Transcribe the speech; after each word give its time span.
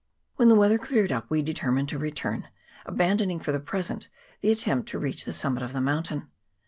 When 0.35 0.49
the 0.49 0.55
weather 0.55 0.79
cleared 0.79 1.11
up 1.11 1.29
we 1.29 1.43
determined 1.43 1.87
to 1.89 1.99
return, 1.99 2.47
abandoning, 2.87 3.39
for 3.39 3.51
the 3.51 3.59
present, 3.59 4.09
the 4.41 4.51
attempt 4.51 4.89
to 4.89 4.97
reach 4.97 5.25
the 5.25 5.31
summit 5.31 5.61
of 5.61 5.73
the 5.73 5.79
mountain. 5.79 6.27